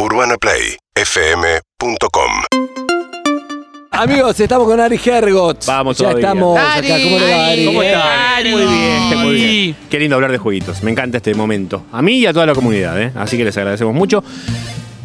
[0.00, 2.32] UrbanaPlayFM.com
[3.90, 5.66] Amigos, estamos con Ari Hergot.
[5.66, 6.26] Vamos Ya todavía.
[6.28, 6.80] estamos acá.
[7.02, 7.66] ¿Cómo le va, Ari?
[7.66, 8.36] ¿Cómo está?
[8.36, 8.50] Ari.
[8.50, 9.76] Muy bien, muy bien.
[9.90, 10.82] Qué lindo hablar de jueguitos.
[10.82, 11.84] Me encanta este momento.
[11.92, 13.12] A mí y a toda la comunidad, ¿eh?
[13.14, 14.24] Así que les agradecemos mucho.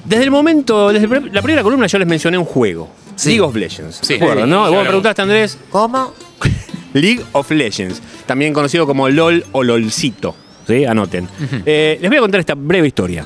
[0.06, 2.90] Desde el momento, desde la primera columna yo les mencioné un juego.
[3.26, 3.98] League of Legends.
[3.98, 4.06] Sí.
[4.06, 4.62] ¿Se acuerdan, no?
[4.72, 5.58] Vos me preguntaste, Andrés.
[5.72, 6.14] ¿Cómo?
[6.94, 8.02] League of Legends.
[8.26, 10.38] También conocido como LOL o LOLcito.
[10.66, 10.86] ¿Sí?
[10.86, 11.28] Anoten.
[11.66, 13.26] Eh, les voy a contar esta breve historia.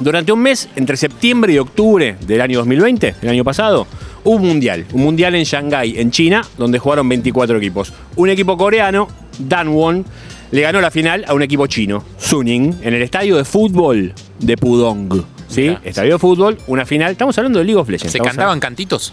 [0.00, 3.86] Durante un mes, entre septiembre y octubre del año 2020, el año pasado,
[4.24, 4.86] hubo un mundial.
[4.92, 7.92] Un mundial en Shanghái, en China, donde jugaron 24 equipos.
[8.16, 10.04] Un equipo coreano, Danwon,
[10.50, 14.56] le ganó la final a un equipo chino, Suning, en el estadio de fútbol de
[14.56, 15.24] Pudong.
[15.48, 15.76] ¿Sí?
[15.84, 17.12] Estadio de fútbol, una final.
[17.12, 18.12] Estamos hablando de League of Legends.
[18.12, 19.12] ¿Se cantaban cantitos?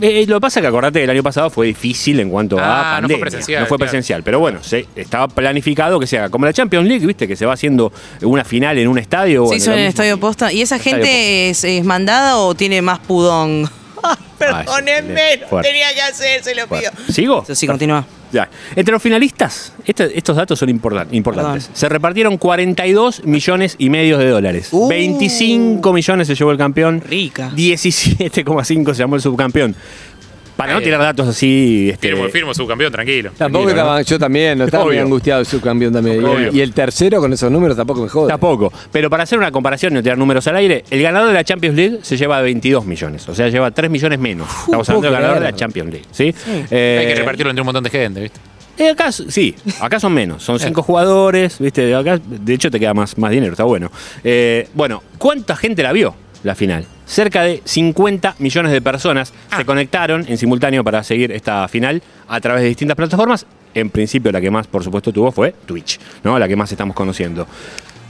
[0.00, 2.58] Eh, lo que pasa es que acordate que el año pasado fue difícil en cuanto
[2.58, 3.20] Ah, a no fue pandemia.
[3.20, 3.90] presencial, No fue claro.
[3.90, 7.36] presencial, pero bueno, se, estaba planificado que se haga como la Champions League, viste, que
[7.36, 7.92] se va haciendo
[8.22, 9.42] una final en un estadio.
[9.44, 10.52] Bueno, hizo en el estadio posta.
[10.52, 13.68] ¿Y esa gente es, es mandada o tiene más pudón?
[14.38, 15.70] Perdónenme, Fuerte.
[15.72, 16.90] que hacer, se lo pido.
[17.10, 17.44] ¿Sigo?
[17.52, 18.06] Sí, continúa.
[18.32, 18.48] Ya.
[18.76, 21.64] Entre los finalistas, este- estos datos son importan- importantes.
[21.64, 21.76] Perdón.
[21.76, 24.68] Se repartieron 42 millones y medio de dólares.
[24.72, 24.88] Uh.
[24.88, 27.02] 25 millones se llevó el campeón.
[27.08, 27.50] Rica.
[27.54, 29.74] 17,5 se llamó el subcampeón.
[30.58, 31.88] Para no Eh, tirar datos así.
[31.92, 33.30] este, Firmo, firmo, subcampeón, tranquilo.
[33.38, 35.04] Tampoco Tranquilo, estaba, yo también, no estaba muy Obvio.
[35.04, 36.16] angustiado el subcampeón también.
[36.16, 36.50] Y el, Obvio.
[36.52, 38.28] y el tercero con esos números tampoco me jode.
[38.28, 38.72] Tampoco.
[38.90, 41.44] Pero para hacer una comparación y no tirar números al aire, el ganador de la
[41.44, 43.28] Champions League se lleva 22 millones.
[43.28, 44.48] O sea, lleva 3 millones menos.
[44.64, 45.52] Estamos hablando del ganador de creer.
[45.54, 46.06] la Champions League.
[46.10, 46.34] ¿sí?
[46.72, 48.40] Eh, Hay que repartirlo entre un montón de gente, ¿viste?
[48.78, 50.42] eh, acá, sí, acá son menos.
[50.42, 51.58] Son 5 jugadores.
[51.60, 51.94] ¿viste?
[51.94, 53.52] Acá, de hecho, te queda más, más dinero.
[53.52, 53.90] Está bueno.
[54.24, 56.86] Eh, bueno, ¿cuánta gente la vio la final?
[57.06, 62.40] Cerca de 50 millones de personas se conectaron en simultáneo para seguir esta final a
[62.40, 63.46] través de distintas plataformas.
[63.74, 66.38] En principio, la que más, por supuesto, tuvo fue Twitch, ¿no?
[66.38, 67.46] La que más estamos conociendo.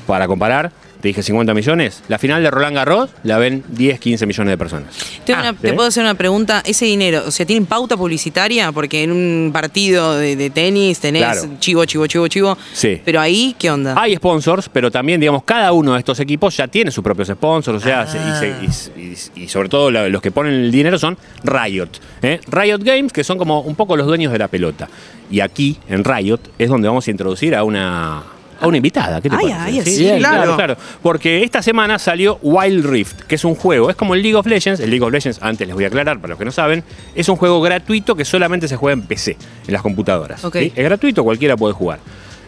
[0.07, 2.03] Para comparar, te dije 50 millones.
[2.09, 4.95] La final de Roland Garros la ven 10, 15 millones de personas.
[5.29, 6.63] Ah, una- ¿Te puedo hacer una pregunta?
[6.67, 8.73] ¿Ese dinero, o sea, tienen pauta publicitaria?
[8.73, 11.57] Porque en un partido de, de tenis tenés Claro.
[11.61, 12.59] chivo, chivo, chivo, chivo.
[12.73, 13.01] Sí.
[13.05, 13.95] Pero ahí, ¿qué onda?
[13.97, 17.79] Hay sponsors, pero también, digamos, cada uno de estos equipos ya tiene sus propios sponsors,
[17.83, 18.33] o sea, se- y,
[18.73, 21.89] se- y- y- y sobre todo los que ponen el dinero son Riot.
[22.23, 22.41] ¿eh?
[22.51, 24.89] Riot Games, que son como un poco los dueños de la pelota.
[25.31, 28.23] Y aquí, en Riot, es donde vamos a introducir a una...
[28.61, 29.61] A una invitada, ¿qué te Ay, parece?
[29.61, 30.19] ay, sí, claro.
[30.19, 30.57] claro.
[30.57, 30.77] claro.
[31.03, 34.47] Porque esta semana salió Wild Rift, que es un juego, es como el League of
[34.47, 34.81] Legends.
[34.81, 36.83] El League of Legends, antes les voy a aclarar para los que no saben,
[37.15, 39.37] es un juego gratuito que solamente se juega en PC,
[39.67, 40.43] en las computadoras.
[40.55, 42.01] Es gratuito, cualquiera puede jugar.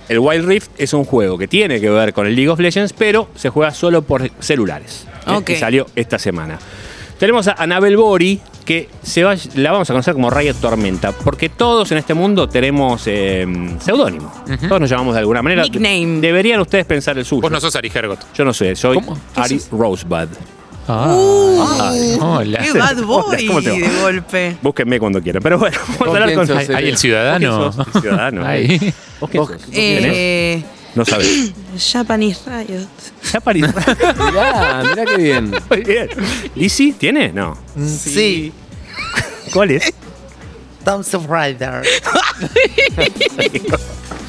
[0.08, 2.92] El Wild Rift es un juego que tiene que ver con el League of Legends,
[2.92, 5.06] pero se juega solo por celulares.
[5.28, 5.30] ¿eh?
[5.30, 5.50] Ok.
[5.50, 6.58] Y salió esta semana.
[7.20, 11.48] Tenemos a Anabel Bori, que se va, la vamos a conocer como Riot Tormenta, porque
[11.48, 13.44] todos en este mundo tenemos eh,
[13.80, 14.32] seudónimo.
[14.68, 15.64] Todos nos llamamos de alguna manera.
[15.64, 16.20] Nickname.
[16.20, 17.42] Deberían ustedes pensar el suyo.
[17.42, 18.20] Vos no sos Ari Hergot.
[18.32, 19.14] Yo no sé, soy ¿Cómo?
[19.34, 19.70] ¿Qué Ari sos?
[19.70, 20.28] Rosebud.
[20.86, 22.58] Ah, hola.
[22.60, 23.46] ¡Qué bad boy!
[23.48, 23.76] ¿Cómo te va?
[23.76, 24.56] De golpe.
[24.62, 25.42] Búsquenme cuando quieran.
[25.42, 26.46] Pero bueno, vamos a ¿Con hablar con.
[26.46, 27.58] sos, Ahí el ciudadano.
[27.72, 27.76] ¿Vos?
[27.94, 28.46] El ciudadano.
[28.46, 28.94] Ahí.
[29.20, 29.62] ¿Vos quién Vos- sos?
[29.62, 30.12] ¿Tenés?
[30.14, 30.62] Eh,
[30.94, 31.52] No sabes.
[31.92, 32.88] Japanese Riot.
[34.32, 35.50] Mirá, mirá qué bien.
[35.70, 36.08] Muy bien.
[36.56, 37.32] ¿Lizzy tiene?
[37.32, 37.56] No.
[37.86, 38.52] Sí,
[39.52, 39.92] ¿Cuál es?
[40.86, 41.82] Of Rider.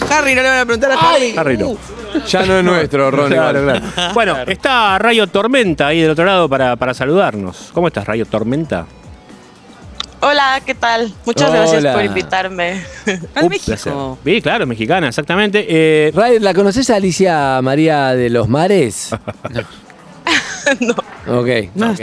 [0.10, 1.34] Harry, no le van a preguntar a Harry.
[1.38, 1.78] Harry no.
[2.28, 3.32] Ya no es nuestro, Ron.
[3.32, 3.82] Claro, igual.
[3.94, 4.14] claro.
[4.14, 7.70] Bueno, está Rayo Tormenta ahí del otro lado para, para saludarnos.
[7.74, 8.86] ¿Cómo estás, Rayo Tormenta?
[10.20, 11.12] Hola, ¿qué tal?
[11.26, 12.84] Muchas gracias por invitarme.
[13.34, 13.66] Al México.
[13.66, 13.94] placer.
[14.24, 15.66] Sí, claro, mexicana, exactamente.
[15.68, 19.10] Eh, Ray, ¿la conoces a Alicia María de los Mares?
[19.50, 19.62] no.
[21.28, 22.00] Ok, No, ok.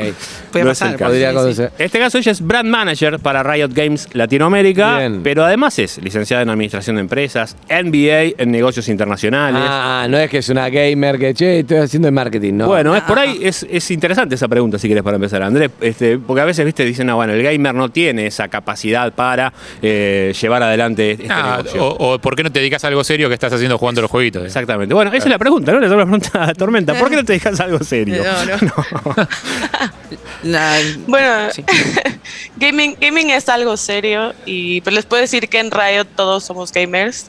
[0.53, 0.93] Puede No es pasar.
[0.93, 1.11] el caso.
[1.11, 1.41] Podría sí, sí.
[1.43, 1.73] conocer.
[1.79, 5.21] En este caso ella es brand manager para Riot Games Latinoamérica, Bien.
[5.23, 9.61] pero además es licenciada en Administración de Empresas, MBA en Negocios Internacionales.
[9.65, 12.67] Ah, no es que es una gamer que, che, estoy haciendo el marketing, ¿no?
[12.69, 16.19] Bueno, es por ahí, es, es interesante esa pregunta, si quieres, para empezar, Andrés, este,
[16.19, 19.53] porque a veces, viste, dicen, no, bueno, el gamer no tiene esa capacidad para
[19.83, 21.85] eh, llevar adelante este Ah, negocio.
[21.87, 24.11] o, o ¿por qué no te dedicas a algo serio que estás haciendo jugando los
[24.11, 24.45] jueguitos?
[24.45, 24.95] Exactamente.
[24.95, 25.81] Bueno, esa es la pregunta, ¿no?
[25.81, 26.95] Le doy la pregunta a Tormenta.
[26.95, 28.23] ¿Por qué no te dejas algo serio?
[28.23, 28.58] No, no.
[30.43, 31.65] La- Bueno, Sí.
[32.57, 36.73] gaming, gaming es algo serio y pues les puedo decir que en Riot todos somos
[36.73, 37.27] gamers.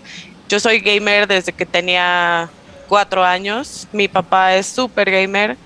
[0.48, 2.50] Yo soy gamer desde que tenía
[2.88, 3.88] cuatro años.
[3.92, 5.57] Mi papá es súper gamer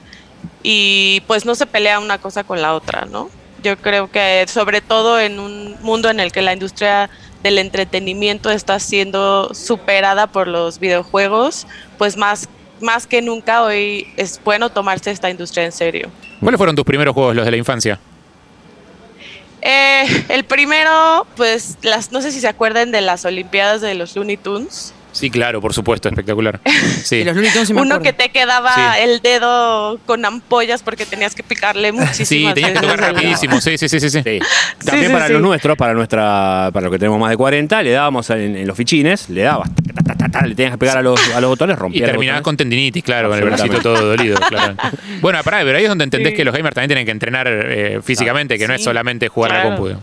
[0.62, 3.30] y pues no se pelea una cosa con la otra, ¿no?
[3.64, 7.10] Yo creo que sobre todo en un mundo en el que la industria
[7.44, 11.66] del entretenimiento está siendo superada por los videojuegos,
[11.98, 12.50] pues más,
[12.82, 16.10] más que nunca hoy es bueno tomarse esta industria en serio.
[16.40, 18.00] ¿Cuáles fueron tus primeros juegos, los de la infancia?
[19.62, 24.16] Eh, el primero, pues, las, no sé si se acuerdan de las Olimpiadas de los
[24.16, 24.94] Looney Tunes.
[25.14, 26.60] Sí, claro, por supuesto, espectacular.
[27.04, 27.24] Sí.
[27.24, 28.18] Los Looney Tunes sí me Uno acuerdo.
[28.18, 28.82] que te quedaba Sí.
[29.04, 33.62] el dedo con ampollas porque tenías que picarle muchísimas Sí, tenías que tocar rapidísimo.
[33.62, 34.10] Sí, sí, sí, sí.
[34.10, 34.22] sí.
[34.24, 34.40] Sí.
[34.86, 35.34] También sí, para sí.
[35.34, 38.68] los nuestros, para nuestra, para los que tenemos más de 40, le dábamos en, en
[38.68, 39.70] los fichines, le dabas,
[40.30, 42.58] ta, le tenías que pegar a los, a los botones, Y rompías los terminabas con
[42.58, 44.38] tendinitis, claro, con el bracito todo dolido.
[44.50, 44.76] Claro.
[45.22, 46.38] Bueno, pará, pero ahí es donde entendés Sí.
[46.38, 49.56] que los gamers también tienen que entrenar eh, físicamente, que no es solamente jugar a
[49.56, 49.78] la claro.
[49.78, 50.00] compu.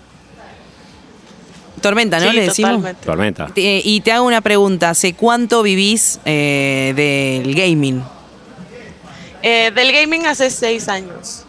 [1.80, 2.30] Tormenta, ¿no?
[2.30, 2.72] Sí, Le decimos.
[2.72, 3.06] totalmente.
[3.06, 3.48] Tormenta.
[3.56, 4.90] Eh, y te hago una pregunta.
[4.90, 6.92] ¿Hace cuánto vivís eh,
[7.44, 8.02] del gaming?
[9.42, 11.44] Eh, del gaming hace seis años.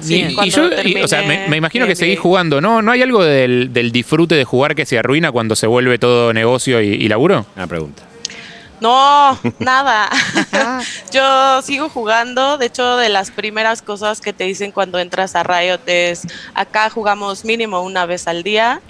[0.00, 2.60] Sí, y yo, y, o sea, me, imagino que seguís jugando.
[2.60, 5.98] ¿No, ¿No hay algo del, del disfrute de jugar que se arruina cuando se vuelve
[5.98, 7.46] todo negocio y, y laburo?
[7.56, 8.02] Una pregunta.
[8.80, 10.10] No, nada.
[11.12, 12.58] Yo sigo jugando.
[12.58, 16.22] De hecho, de las primeras cosas que te dicen cuando entras a Riot es
[16.54, 18.80] acá jugamos mínimo una vez al día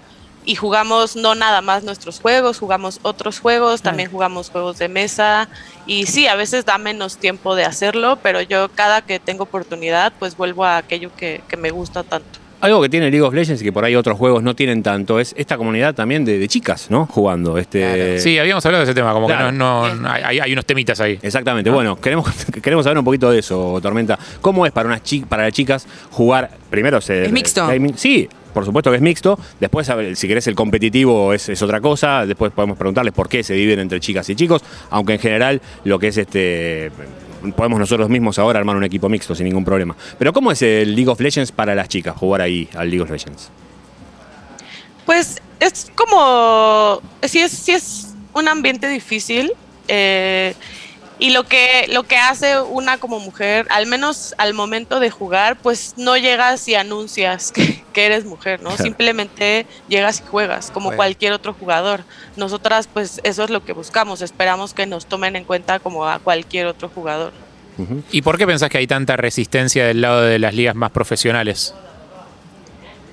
[0.47, 5.49] y jugamos no nada más nuestros juegos, jugamos otros juegos, también jugamos juegos de mesa
[5.87, 10.13] y sí, a veces da menos tiempo de hacerlo, pero yo cada que tengo oportunidad
[10.19, 12.39] pues vuelvo a aquello que, que me gusta tanto.
[12.59, 15.21] Algo que tiene League of Legends y que por ahí otros juegos no tienen tanto
[15.21, 17.05] es esta comunidad también de, de chicas, ¿no?
[17.07, 17.59] Jugando.
[17.59, 19.49] Este, Sí, habíamos hablado de ese tema, como Claro.
[19.49, 21.19] que no, no- hay, hay unos temitas ahí.
[21.21, 21.69] Exactamente.
[21.69, 22.27] Bueno, queremos,
[22.63, 24.19] queremos saber un poquito de eso, Tormenta.
[24.41, 26.51] ¿Cómo es para unas chi- para las chicas jugar?
[26.71, 27.27] Primero se.
[27.27, 27.67] ¿Es mixto?
[27.69, 28.27] gaming- Sí,
[28.57, 29.39] por supuesto que es mixto.
[29.61, 32.25] Después, si querés el competitivo es, es otra cosa.
[32.25, 34.63] Después podemos preguntarles por qué se dividen entre chicas y chicos.
[34.89, 36.91] Aunque en general lo que es este.
[37.55, 39.95] Podemos nosotros mismos ahora armar un equipo mixto sin ningún problema.
[40.19, 42.17] Pero ¿cómo es el League of Legends para las chicas?
[42.17, 43.51] Jugar ahí al League of Legends.
[45.05, 49.53] Pues es como, sí es, sí es un ambiente difícil
[49.87, 50.55] eh,
[51.19, 55.57] y lo que, lo que hace una como mujer, al menos al momento de jugar,
[55.57, 58.71] pues no llegas y anuncias que, que eres mujer, ¿no?
[58.71, 58.85] Claro.
[58.85, 60.97] Simplemente llegas y juegas como Bueno.
[60.97, 62.05] cualquier otro jugador.
[62.37, 66.19] Nosotras pues eso es lo que buscamos, esperamos que nos tomen en cuenta como a
[66.19, 67.33] cualquier otro jugador.
[68.11, 71.75] ¿Y por qué pensás que hay tanta resistencia del lado de las ligas más profesionales?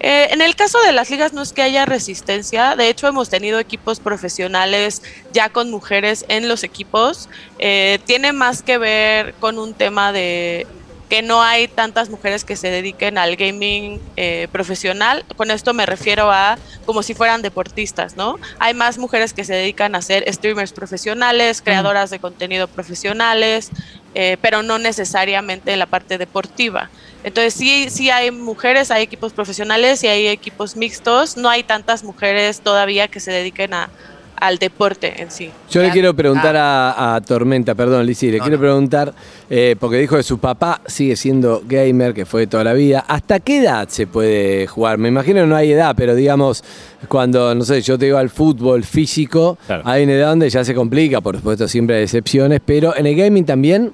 [0.03, 3.29] Eh, en el caso de las ligas no es que haya resistencia, de hecho hemos
[3.29, 5.01] tenido equipos profesionales
[5.31, 7.29] ya con mujeres en los equipos.
[7.57, 10.67] Eh, tiene más que ver con un tema de
[11.13, 15.23] que no hay tantas mujeres que se dediquen al gaming eh, profesional.
[15.37, 18.39] Con esto me refiero a como si fueran deportistas, ¿no?
[18.59, 23.69] Hay más mujeres que se dedican a ser streamers profesionales, creadoras de contenido profesionales,
[24.15, 26.89] eh, pero no necesariamente en la parte deportiva.
[27.23, 31.37] Entonces sí, sí hay mujeres, hay equipos profesionales y hay equipos mixtos.
[31.37, 33.89] No hay tantas mujeres todavía que se dediquen a,
[34.35, 35.45] al deporte en sí.
[35.69, 35.93] Yo le Claro.
[35.93, 38.61] quiero preguntar a, a Tormenta, perdón, Lizzy, le No, quiero no.
[38.61, 39.13] preguntar,
[39.49, 43.05] eh, porque dijo que su papá sigue siendo gamer, que fue toda la vida.
[43.07, 44.97] ¿Hasta qué edad se puede jugar?
[44.97, 46.61] Me imagino que no hay edad, pero digamos,
[47.07, 49.83] cuando, no sé, yo te digo al fútbol físico, Claro.
[49.85, 53.15] hay una edad donde ya se complica, por supuesto, siempre hay excepciones, pero en el
[53.15, 53.93] gaming también.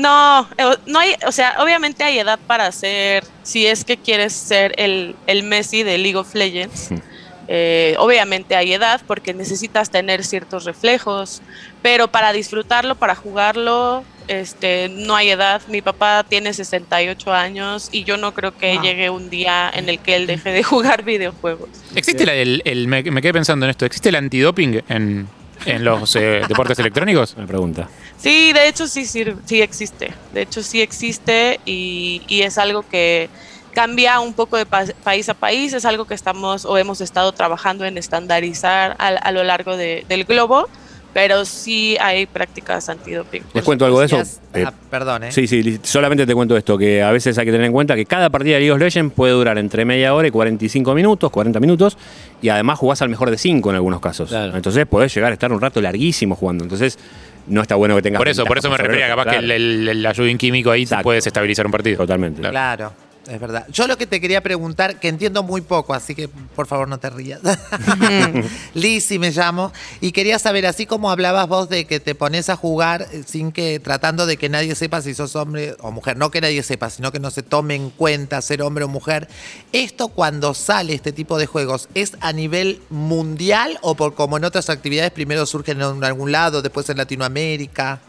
[0.00, 4.32] No, eh, no hay, o sea, obviamente hay edad para ser, si es que quieres
[4.32, 6.88] ser el, el Messi de League of Legends.
[7.52, 11.42] eh, obviamente hay edad porque necesitas tener ciertos reflejos,
[11.82, 15.60] pero para disfrutarlo, para jugarlo, este, no hay edad.
[15.66, 18.82] Mi papá tiene 68 años y yo no creo que Wow.
[18.84, 21.68] llegue un día en el que él deje de jugar videojuegos.
[21.96, 25.26] ¿Existe la- el, el- me, me quedé pensando en esto, ¿existe el antidoping en,
[25.66, 27.34] en los eh, deportes electrónicos?
[27.36, 27.88] Una pregunta.
[28.18, 30.12] Sí, de hecho sí, sirve- sí existe.
[30.32, 33.28] De hecho sí existe y, y es algo que
[33.74, 35.72] cambia un poco de pa- país a país.
[35.72, 40.04] Es algo que estamos o hemos estado trabajando en estandarizar a, a lo largo de-
[40.08, 40.68] del globo,
[41.12, 43.42] pero sí hay prácticas antidoping.
[43.52, 44.22] Les cuento algo de eso.
[44.54, 45.32] Eh, ah, perdón, ¿eh?
[45.32, 48.06] Sí, sí, solamente te cuento esto, que a veces hay que tener en cuenta que
[48.06, 51.60] cada partida de League of Legends puede durar entre media hora y 45 minutos, 40
[51.60, 51.98] minutos,
[52.42, 54.28] y además jugás al mejor de 5 en algunos casos.
[54.28, 54.56] Claro.
[54.56, 56.64] Entonces podés llegar a estar un rato larguísimo jugando.
[56.64, 56.98] Entonces
[57.46, 58.18] no está bueno que tengas...
[58.18, 60.96] Por eso, por eso me refería, capaz que el, el, el ayudín químico ahí te
[60.98, 61.98] puede desestabilizar un partido.
[61.98, 62.40] Totalmente.
[62.40, 62.52] Claro.
[62.52, 62.92] Claro,
[63.30, 63.66] es verdad.
[63.70, 66.98] Yo lo que te quería preguntar, que entiendo muy poco, así que por favor no
[66.98, 67.40] te rías.
[68.74, 69.72] Lizzy me llamo.
[70.00, 73.52] Y quería saber, así como hablabas vos de que te pones a jugar eh, sin
[73.52, 76.90] que, tratando de que nadie sepa si sos hombre o mujer, no que nadie sepa,
[76.90, 79.28] sino que no se tome en cuenta ser hombre o mujer.
[79.72, 84.44] ¿Esto cuando sale este tipo de juegos es a nivel mundial o por como en
[84.44, 88.00] otras actividades primero surgen en algún lado, después en Latinoamérica?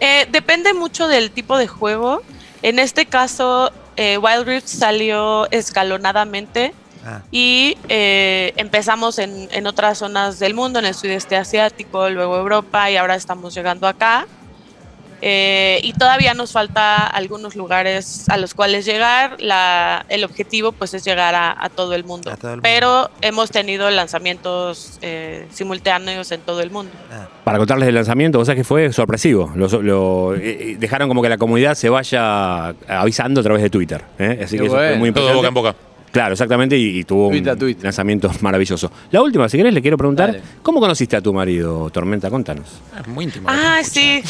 [0.00, 2.22] Eh, depende mucho del tipo de juego.
[2.62, 6.74] En este caso, eh, Wild Rift salió escalonadamente.
[7.06, 7.22] Ah.
[7.30, 12.90] y eh, empezamos en, en otras zonas del mundo, en el sudeste asiático, luego Europa
[12.90, 14.26] y ahora estamos llegando acá.
[15.20, 19.36] Eh, y todavía nos falta algunos lugares a los cuales llegar.
[19.40, 22.30] La, el objetivo pues es llegar a, a todo el mundo.
[22.30, 22.62] A todo el mundo.
[22.62, 26.92] Pero hemos tenido lanzamientos eh, simultáneos en todo el mundo.
[27.44, 29.50] Para contarles el lanzamiento, o sea que fue sorpresivo.
[29.54, 30.40] Lo, lo- eh,
[30.72, 34.02] eh, dejaron como que la comunidad se vaya avisando a través de Twitter.
[34.18, 34.40] ¿eh?
[34.44, 35.34] Así Qué que eso fue muy Todo importante.
[35.36, 35.87] boca en boca.
[36.10, 38.90] Claro, exactamente, y, y tuvo Tweet a un lanzamiento maravilloso.
[39.10, 40.42] La última, si querés, le quiero preguntar, Dale.
[40.62, 42.30] ¿cómo conociste a tu marido, Tormenta?
[42.30, 42.68] Contanos.
[42.98, 43.48] Es muy íntimo.
[43.50, 44.22] Ah, sí.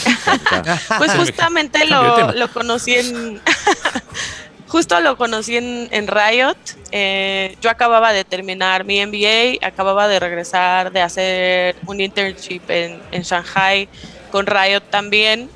[0.98, 2.32] pues justamente Cambio de lo, tema.
[2.32, 3.40] lo conocí en.
[4.68, 6.56] Justo lo conocí en, en Riot.
[6.92, 13.00] Eh, yo acababa de terminar mi MBA, acababa de regresar de hacer un internship en,
[13.10, 13.88] en Shanghai
[14.30, 15.48] con Riot también.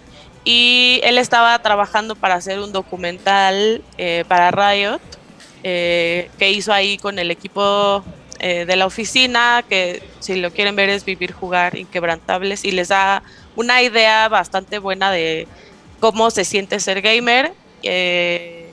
[0.44, 5.00] Y él estaba trabajando para hacer un documental eh, para Riot
[5.62, 8.04] eh, que hizo ahí con el equipo
[8.40, 12.88] eh, de la oficina, que si lo quieren ver es Vivir, Jugar, Inquebrantables, y les
[12.88, 13.22] da
[13.54, 15.46] una idea bastante buena de
[16.00, 17.52] cómo se siente ser gamer.
[17.84, 18.70] Eh,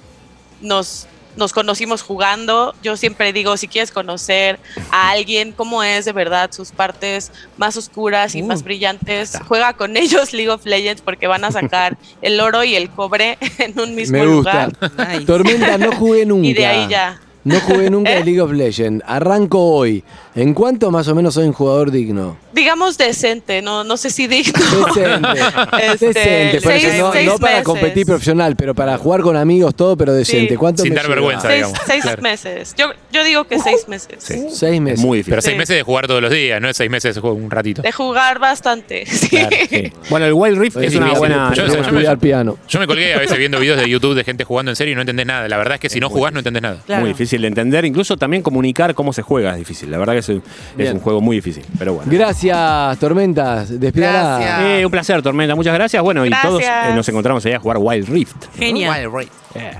[0.61, 2.73] nos, nos conocimos jugando.
[2.83, 4.59] Yo siempre digo, si quieres conocer
[4.91, 9.95] a alguien, cómo es de verdad, sus partes más oscuras y más brillantes, juega con
[9.97, 13.95] ellos League of Legends porque van a sacar el oro y el cobre en un
[13.95, 14.67] mismo Me gusta.
[14.67, 15.09] lugar.
[15.09, 15.25] Nice.
[15.25, 16.47] Tormenta, no jugué nunca.
[16.47, 17.19] Y de ahí ya.
[17.43, 18.17] No jugué nunca ¿Eh?
[18.19, 19.03] en League of Legends.
[19.07, 20.03] Arranco hoy.
[20.41, 22.37] ¿En cuánto más o menos soy un jugador digno?
[22.51, 24.53] digamos decente, no, no sé si digno.
[24.87, 25.29] Decente.
[25.81, 26.61] Este, decente.
[26.61, 27.65] por seis- eso no, seis no para meses.
[27.65, 30.53] competir profesional, pero para jugar con amigos, todo, pero decente.
[30.53, 30.57] Sí.
[30.57, 31.15] ¿Cuánto Sin me dar lleva?
[31.15, 31.47] vergüenza.
[31.47, 31.79] Seis, digamos.
[31.85, 32.21] seis Claro.
[32.21, 32.75] meses.
[32.77, 34.17] Yo, yo digo que seis meses.
[34.49, 34.99] Seis meses.
[34.99, 35.31] Es muy difícil.
[35.31, 35.57] Pero seis Sí.
[35.59, 37.81] meses de jugar todos los días, no es seis meses de jugar un ratito.
[37.81, 39.05] De jugar bastante.
[39.09, 39.29] Sí.
[39.29, 39.91] Claro, sí.
[40.09, 41.53] Bueno, el Wild Rift es una buena.
[41.53, 42.57] Yo- Yo yo- estudiar piano.
[42.67, 44.95] Yo me colgué a veces viendo videos de YouTube de gente jugando en serio y
[44.95, 45.47] no entendés nada.
[45.47, 46.77] La verdad es que si no jugás no entendés nada.
[46.85, 47.01] Claro.
[47.01, 49.91] Muy difícil de entender, incluso también comunicar cómo se juega es difícil.
[49.91, 50.95] La verdad que es, es Bien.
[50.95, 52.11] un juego muy difícil, pero bueno.
[52.11, 53.79] Gracias, Tormentas.
[53.79, 54.79] Despídala.
[54.79, 55.55] Eh, un placer, Tormenta.
[55.55, 56.01] Muchas gracias.
[56.01, 58.45] Bueno, y todos eh, nos encontramos allá a jugar Wild Rift.
[58.57, 59.07] Genial.
[59.07, 59.33] Wild Rift.
[59.55, 59.73] Eh,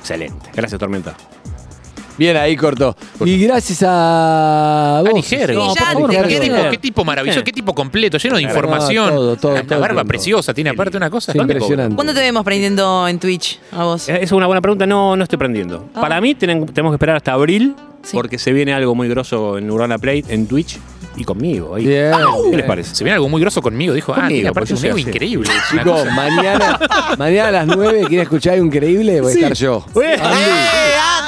[0.00, 0.50] excelente.
[0.54, 1.14] Gracias, Tormenta.
[2.16, 2.96] Bien ahí, corto.
[3.24, 5.10] Y gracias a vos.
[5.10, 5.72] Ani Gergo.
[5.72, 8.56] Y ya, por ¿Qué tipo, qué tipo maravilloso, qué tipo completo, lleno de Claro.
[8.58, 9.06] información.
[9.06, 10.08] No, todo, todo, una todo el barba tiempo.
[10.08, 11.32] preciosa, tiene aparte una cosa.
[11.32, 11.94] Sí, ¿Dónde impresionante.
[11.96, 14.08] ¿Cuándo te vemos prendiendo en Twitch a vos?
[14.08, 14.86] Eh, Es una buena pregunta.
[14.86, 15.88] No, no estoy prendiendo.
[15.94, 16.00] Ah.
[16.00, 18.10] Para mí tienen- tenemos que esperar hasta abril Sí.
[18.14, 20.78] porque se viene algo muy grosso en Urbana Play, en Twitch
[21.16, 21.74] y conmigo.
[21.74, 21.86] ahí.
[21.86, 22.12] Bien.
[22.50, 22.94] ¿Qué les parece?
[22.94, 25.48] Se viene algo muy grosso conmigo, dijo, ah, Conmigo, tiene aparte un yo ego increíble.
[25.50, 26.80] Una Chicos, cosa- mañana,
[27.18, 29.20] mañana a las 9, ¿quieren escuchar algo increíble?
[29.20, 29.84] Voy a estar yo.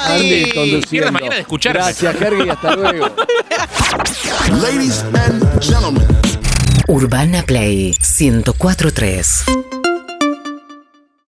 [0.07, 1.11] Andy conduciendo.
[1.11, 1.79] Mañana de escucharme.
[1.79, 3.15] Gracias, Jerry, hasta luego.
[4.61, 6.05] Ladies and gentlemen.
[6.87, 9.66] Urbana Play 1043.